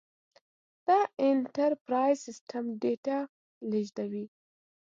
[0.87, 3.19] دا انټرپرایز سیسټم ډېره ډیټا
[3.71, 4.25] لېږدوي.